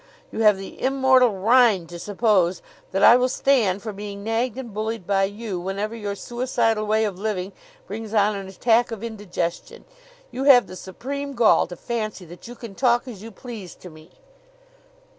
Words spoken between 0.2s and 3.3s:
You have the immortal rind to suppose that I will